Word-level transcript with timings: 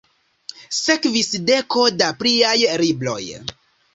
Sekvis 0.77 1.29
deko 1.51 1.85
da 1.99 2.09
pliaj 2.23 2.55
libroj. 2.85 3.21